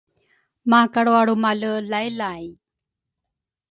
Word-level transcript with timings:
Makalrualrumale 0.71 1.71
lailay 1.89 2.43